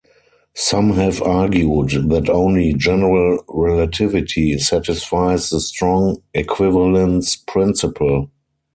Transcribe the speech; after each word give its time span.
Some 0.55 0.93
have 0.93 1.21
argued 1.21 2.09
that 2.09 2.27
only 2.27 2.73
general 2.73 3.45
relativity 3.47 4.57
satisfies 4.57 5.51
the 5.51 5.61
strong 5.61 6.23
equivalence 6.33 7.35
principle. 7.35 8.31